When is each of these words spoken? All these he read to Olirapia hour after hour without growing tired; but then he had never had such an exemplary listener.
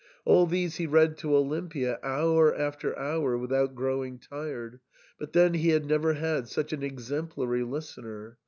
All 0.25 0.47
these 0.47 0.77
he 0.77 0.87
read 0.87 1.15
to 1.17 1.27
Olirapia 1.35 1.99
hour 2.01 2.55
after 2.55 2.97
hour 2.97 3.37
without 3.37 3.75
growing 3.75 4.17
tired; 4.17 4.79
but 5.19 5.33
then 5.33 5.53
he 5.53 5.69
had 5.69 5.85
never 5.85 6.13
had 6.13 6.47
such 6.47 6.73
an 6.73 6.81
exemplary 6.81 7.61
listener. 7.61 8.39